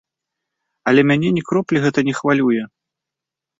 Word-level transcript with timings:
Але 0.91 1.01
мяне 1.11 1.29
ні 1.37 1.45
кроплі 1.51 1.77
гэта 1.85 1.99
не 2.11 2.17
хвалюе. 2.23 2.61